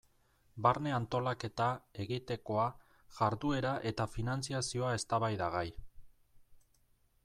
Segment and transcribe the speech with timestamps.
[0.67, 1.67] Barne antolaketa,
[2.05, 2.65] egitekoa,
[3.19, 5.67] jarduera eta finantzazioa eztabaidagai.